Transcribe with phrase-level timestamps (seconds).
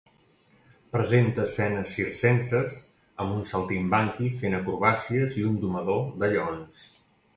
[0.95, 2.79] Presenta escenes circenses
[3.25, 6.89] amb un saltimbanqui fent acrobàcies i un domador de lleons.